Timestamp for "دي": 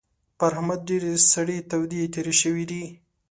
2.71-2.83